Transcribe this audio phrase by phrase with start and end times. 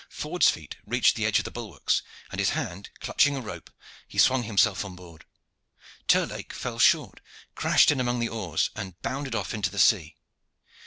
[0.09, 2.01] Ford's feet reached the edge of the bulwarks,
[2.31, 3.69] and his hand clutching a rope
[4.07, 5.25] he swung himself on board.
[6.07, 7.21] Terlake fell short,
[7.53, 10.15] crashed in among the oars, and bounded off into the sea.